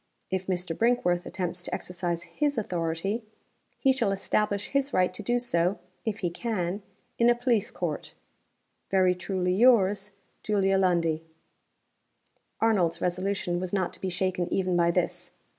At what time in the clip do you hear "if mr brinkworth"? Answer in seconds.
0.31-1.27